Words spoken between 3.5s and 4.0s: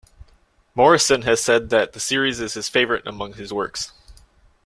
works.